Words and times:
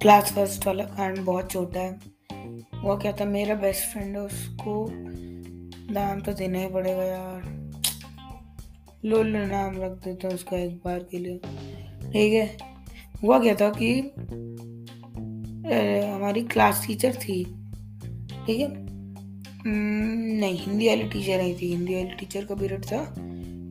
Class 0.00 0.32
first 0.32 0.66
वाला 0.66 0.84
कांड 0.84 1.18
बहुत 1.18 1.50
छोटा 1.50 1.80
है। 1.80 1.90
वो 2.82 2.96
क्या 2.96 3.12
था, 3.12 3.24
मेरा 3.24 3.54
बेस्ट 3.54 3.84
फ्रेंड 3.84 4.16
है, 4.16 4.22
उसको 4.22 4.86
नाम 5.92 6.20
तो 6.20 6.32
देना 6.32 6.58
ही 6.58 6.68
पड़ेगा 6.68 7.04
यार। 7.04 7.54
लोल 9.04 9.36
नाम 9.36 9.76
रख 9.76 9.92
देता 10.04 10.28
हूँ 10.28 10.34
उसका 10.34 10.56
एक 10.56 10.76
बार 10.84 10.98
के 11.10 11.18
लिए। 11.18 11.38
ठीक 12.12 12.32
है। 12.32 12.56
हुआ 13.22 13.38
क्या 13.38 13.54
था 13.54 13.68
कि 13.82 14.00
हमारी 16.06 16.42
क्लास 16.42 16.84
टीचर 16.86 17.14
थी। 17.14 17.44
ठीक 18.46 18.60
है। 18.60 18.68
नहीं, 19.66 20.58
हिंदी 20.58 20.88
वाली 20.88 21.04
टीचर 21.04 21.40
आई 21.40 21.54
थी। 21.54 21.70
हिंदी 21.70 21.94
वाली 21.94 22.14
टीचर 22.18 22.44
का 22.44 22.54
पीरियड 22.54 22.84
था। 22.84 22.98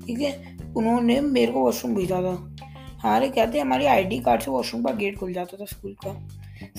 ठीक 0.08 0.20
है? 0.20 0.58
उन्होंने 0.78 1.20
मेरे 1.22 1.52
को 1.52 1.60
वॉशरूम 1.60 1.96
भेजा 1.96 2.22
था। 2.22 2.36
हमारे 3.02 3.30
कहते 3.30 3.60
हमारी 3.60 3.86
आईडी 3.86 4.20
कार्ड 4.20 4.42
से 4.42 4.52
वॉशरूम 4.52 4.84
का 4.84 4.92
गेट 4.92 5.18
खुल 5.18 5.34
जाता 5.34 5.58
था 5.58 5.66
स्कूल 5.66 5.96
का। 6.06 6.28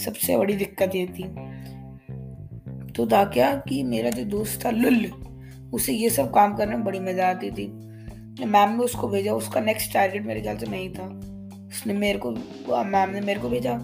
सबसे 0.05 0.37
बड़ी 0.37 0.55
दिक्कत 0.55 0.95
ये 0.95 1.07
थी। 1.07 1.23
तो 2.93 3.07
था 3.07 3.25
क्या 3.25 3.55
कि 3.69 3.83
मेरा 3.83 4.11
जो 4.11 4.25
दोस्त 4.25 4.65
था 4.65 4.71
लुल, 4.71 5.07
उसे 5.75 5.93
ये 5.93 6.11
सब 6.11 6.33
काम 6.35 6.55
करने 6.57 6.77
में 6.77 6.85
बड़ी 6.85 7.01
मज़ा 7.01 7.29
आती 7.29 7.51
थी। 7.51 7.66
मैम 8.45 8.71
ने 8.71 8.85
उसको 8.85 9.09
भेजा, 9.09 9.33
उसका 9.33 9.61
नेक्स्ट 9.61 9.93
टारगेट 9.93 10.27
मेरे 10.27 10.41
ख्याल 10.41 10.57
से 10.57 10.66
नहीं 10.66 10.88
था। 10.91 11.05
उसने 11.69 11.95
मेरे 11.95 12.19
को 12.19 12.30
मैम 12.85 13.11
ने 13.11 13.21
मेरे 13.21 13.41
को 13.41 13.49
भेजा। 13.49 13.77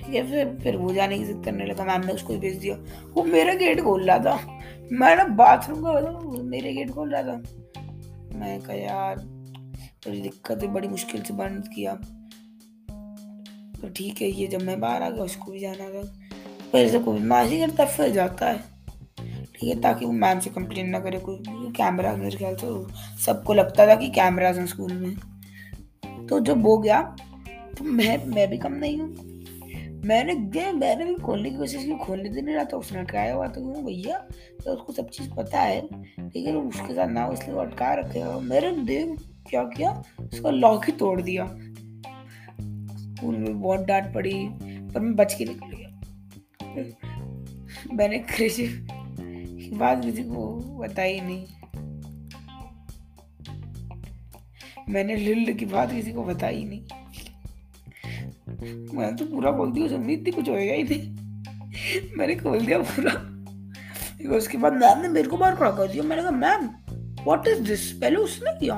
ठीक 0.00 0.14
है, 0.14 0.30
फिर 0.30 0.58
फिर 0.62 0.76
वो 0.76 0.92
जाने 0.92 1.18
की 1.18 1.24
जिद 1.24 1.42
करने 1.44 1.64
लगा। 1.64 1.84
मैम 1.84 2.06
ने 2.06 2.12
उसको 2.12 2.34
भेज 2.34 2.56
दिया। 2.56 2.76
वो 3.14 3.22
मेरा 3.22 3.54
गेट 3.54 3.80
खोल 3.80 4.04
रहा 4.04 4.18
था। 4.18 4.60
मैं 4.92 5.16
ना 5.16 5.24
बाथरूम 5.24 5.82
का, 5.82 6.42
मेरे 6.42 6.72
गेट 6.72 6.90
खोल 6.90 7.10
रहा 7.10 7.22
था। 7.22 7.42
मैं 8.34 8.60
कहा, 8.60 8.76
यार, 8.76 9.16
बड़ी 10.06 10.20
दिक्कत 10.20 10.62
है, 10.62 10.68
बड़ी 10.68 10.88
मुश्किल 10.88 11.22
से 11.22 11.34
बंद 11.34 11.68
किया 11.74 11.94
तो 13.80 13.88
ठीक 13.88 14.20
है, 14.22 14.28
ये 14.30 14.46
जब 14.46 14.62
मैं 14.62 14.80
बाहर 14.80 15.02
आ 15.02 15.08
गया, 15.10 15.24
उसको 15.24 15.52
भी 15.52 15.60
जाना 15.60 15.88
था। 15.88 16.02
पहले 16.72 16.88
से 16.88 16.98
कोई 16.98 17.20
मासी 17.20 17.58
करता, 17.60 17.84
फिर 17.84 18.08
जाता 18.08 18.48
है। 18.48 18.58
ठीक 19.54 19.64
है, 19.64 19.80
ताकि 19.80 20.04
वो 20.04 20.12
मैम 20.12 20.40
से 20.40 20.50
कंप्लेन 20.50 20.88
ना 20.88 20.98
करे 21.00 21.18
कोई। 21.18 21.42
कैमरा 21.76 22.14
मेरे 22.16 22.36
ख्याल 22.36 22.56
से 22.56 22.66
सबको 23.24 23.54
लगता 23.54 23.86
था 23.86 23.94
कि 23.94 24.08
कैमराज 24.10 24.58
हैं 24.58 24.66
स्कूल 24.66 24.92
में। 24.92 26.26
तो 26.26 26.40
जब 26.40 26.62
वो 26.62 26.76
गया 26.78 27.02
तो 27.78 27.84
मैं 27.84 28.26
मैं 28.26 28.48
भी 28.50 28.58
कम 28.58 28.72
नहीं 28.72 28.98
हूँ। 29.00 29.31
मैंने 30.04 30.34
गए, 30.34 30.72
मैंने 30.72 31.04
भी 31.04 31.14
खोलने 31.14 31.50
की 31.50 31.56
कोशिश 31.56 31.84
की, 31.84 31.94
खोलने 31.98 32.28
दे 32.28 32.40
नहीं 32.40 32.54
रहा 32.54 32.64
था, 32.64 32.76
उसने 32.76 32.98
अटकाया 32.98 33.34
हुआ 33.34 33.46
तो 33.46 33.60
क्यों 33.62 33.84
भैया 33.84 34.18
तो 34.64 34.72
उसको 34.72 34.92
सब 34.92 35.08
चीज़ 35.08 35.30
पता 35.34 35.60
है 35.60 35.80
है 36.36 36.54
उसके 36.56 36.94
साथ 36.94 37.08
ना 37.08 37.28
इसलिए 37.32 37.58
अटका 37.60 37.92
रखे 37.94 38.24
मेरे 38.40 38.70
देव 38.84 39.16
क्या 39.50 39.62
किया, 39.64 39.90
उसका 40.20 40.50
लॉक 40.50 40.84
ही 40.84 40.92
तोड़ 40.92 41.20
दिया। 41.22 41.46
स्कूल 43.14 43.36
में 43.36 43.60
बहुत 43.60 43.80
डांट 43.80 44.12
पड़ी, 44.14 44.34
पर 44.94 45.00
मैं 45.00 45.14
बच 45.16 45.34
के 45.34 45.44
निकल 45.44 45.76
गया। 45.76 45.88
मैंने 47.94 48.18
कृषि 48.18 48.66
की 49.18 49.70
बात 49.76 50.04
किसी 50.04 50.24
को 50.24 50.46
बताई 50.78 51.20
नहीं। 51.20 51.46
मैंने 54.88 55.16
लिल्ल 55.16 55.52
की 55.52 55.64
बात 55.66 55.90
किसी 55.90 56.12
को 56.12 56.22
बताई 56.24 56.64
नहीं। 56.64 57.01
मैं 58.62 59.16
तो 59.16 59.24
पूरा 59.24 59.50
बोल 59.50 59.72
दिया 59.72 59.96
उम्मीद 59.96 60.24
थी 60.26 60.30
कुछ 60.30 60.48
होएगा 60.48 60.74
ही 60.74 60.82
नहीं 60.82 62.18
मैंने 62.18 62.34
खोल 62.34 62.60
दिया 62.60 62.78
पूरा। 62.78 63.28
उसके 64.36 64.58
बाद 64.58 64.72
मैम 64.72 65.00
ने 65.02 65.08
मेरे 65.08 65.28
को 65.28 65.36
बार 65.36 65.56
खड़ा 65.56 65.70
कर 65.70 65.88
दिया। 65.88 66.02
मैंने 66.02 66.22
कहा, 66.22 66.30
मैम 66.30 66.66
व्हाट 67.24 67.48
इज़ 67.48 67.60
दिस 67.60 67.92
पहले 67.92 68.16
उसने 68.16 68.58
किया? 68.60 68.74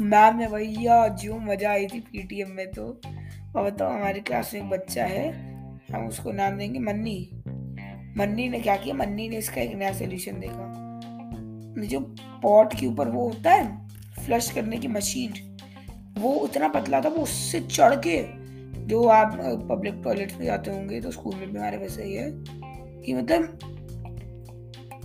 मैम 0.00 0.38
ने 0.38 0.46
भैया 0.46 1.08
जो 1.08 1.38
मज़ा 1.38 1.70
आई 1.70 1.86
थी 1.86 2.00
पीटीएम 2.00 2.50
में 2.50 2.70
तो। 2.70 3.00
और 3.56 3.70
बताओ, 3.70 3.92
हमारी 3.92 4.20
क्लास 4.20 4.54
में 4.54 4.60
एक 4.60 4.68
बच्चा 4.68 5.04
है, 5.04 5.30
हम 5.94 6.06
उसको 6.06 6.32
नाम 6.32 6.58
देंगे 6.58 6.78
मन्नी। 6.78 7.30
मन्नी 8.16 8.48
ने 8.48 8.60
क्या 8.60 8.76
किया? 8.76 8.94
मन्नी 8.94 9.28
ने 9.28 9.36
इसका 9.36 9.60
एक 9.60 9.74
नया 9.74 9.92
सोल्यूशन 9.92 10.40
देखा। 10.40 10.72
जो 11.86 12.00
पॉट 12.42 12.74
के 12.74 12.86
ऊपर 12.86 13.08
वो 13.08 13.28
होता 13.28 13.52
है 13.52 13.88
फ्लश 14.26 14.50
करने 14.50 14.76
की 14.76 14.88
मशीन 14.88 15.51
वो 16.18 16.32
उतना 16.34 16.68
पतला 16.68 17.00
था, 17.00 17.08
वो 17.08 17.22
उससे 17.22 17.60
चढ़ 17.60 17.94
के 18.06 18.22
जो 18.86 19.04
आप 19.08 19.36
पब्लिक 19.70 20.00
टॉयलेट 20.04 20.32
में 20.32 20.44
जाते 20.46 20.70
होंगे 20.70 21.00
तो 21.00 21.10
स्कूल 21.10 21.34
में 21.34 21.50
भी 21.50 21.58
हमारे 21.58 21.76
वैसे 21.76 22.04
ही 22.04 22.14
है 22.14 22.30
कि 23.02 23.14
मतलब 23.14 23.58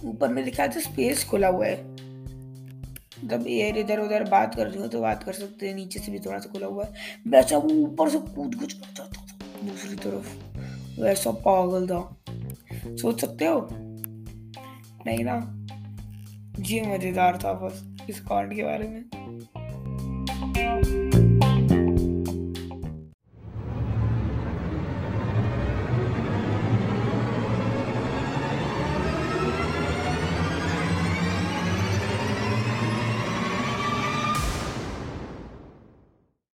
ऊपर 0.06 0.30
में 0.30 0.52
ख्याल 0.52 0.70
से 0.70 0.80
स्पेस 0.82 1.24
खुला 1.26 1.48
हुआ 1.48 1.66
है। 1.66 1.84
मतलब 3.18 3.46
एयर 3.48 3.78
इधर 3.78 4.00
उधर 4.00 4.24
बात 4.24 4.56
कर 4.56 4.68
रही 4.68 4.82
हो 4.82 4.88
तो 4.88 5.02
बात 5.02 5.24
कर 5.24 5.34
सकते 5.34 5.68
हैं, 5.68 5.76
नीचे 5.76 6.00
से 6.00 6.12
भी 6.12 6.20
थोड़ा 6.20 6.40
सा 6.40 6.50
खुला 6.52 6.68
हुआ 6.68 6.84
है। 6.84 6.94
वैसा 7.28 7.58
वो 7.58 7.70
ऊपर 7.76 8.10
से 8.10 8.20
कूद 8.20 8.56
कुछ 8.56 8.76
जाता 8.76 9.04
था, 9.06 9.26
दूसरी 9.64 9.96
तरफ़। 9.96 11.02
वैसा 11.02 11.32
पागल 11.48 11.88
था। 11.88 12.96
सोच 12.96 13.22
सकते 13.22 13.46
हो? 13.46 13.68
नहीं 15.06 15.24
ना? 15.24 15.40
जी 16.60 16.82
मज़ेदार 16.82 17.38
था 17.38 17.54
बस, 17.54 17.84
इस 18.10 18.20
कांड 18.20 18.54
के 18.56 18.64
बारे 18.64 18.88
में. 18.88 19.17